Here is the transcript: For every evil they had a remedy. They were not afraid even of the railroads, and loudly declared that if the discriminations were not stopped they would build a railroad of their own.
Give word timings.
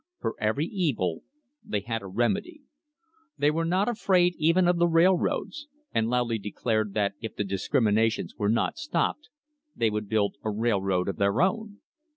For 0.19 0.33
every 0.39 0.65
evil 0.65 1.21
they 1.63 1.81
had 1.81 2.01
a 2.01 2.07
remedy. 2.07 2.63
They 3.37 3.51
were 3.51 3.65
not 3.65 3.87
afraid 3.87 4.33
even 4.39 4.67
of 4.67 4.79
the 4.79 4.87
railroads, 4.87 5.67
and 5.93 6.09
loudly 6.09 6.39
declared 6.39 6.95
that 6.95 7.13
if 7.21 7.35
the 7.35 7.43
discriminations 7.43 8.33
were 8.35 8.49
not 8.49 8.79
stopped 8.79 9.29
they 9.75 9.91
would 9.91 10.09
build 10.09 10.37
a 10.43 10.49
railroad 10.49 11.07
of 11.07 11.17
their 11.17 11.39
own. 11.43 11.81